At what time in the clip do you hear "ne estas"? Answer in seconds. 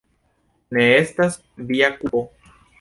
0.77-1.39